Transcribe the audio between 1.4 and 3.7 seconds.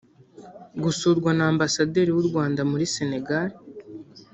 Ambasaderi w’u Rwanda muri Sénégal’